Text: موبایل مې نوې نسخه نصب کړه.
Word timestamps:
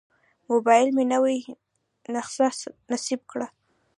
موبایل 0.51 0.87
مې 0.95 1.03
نوې 1.13 1.37
نسخه 2.13 2.49
نصب 2.91 3.21
کړه. 3.31 3.47